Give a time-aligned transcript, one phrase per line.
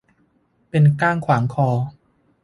[0.69, 1.67] เป็นก้างขวางคอ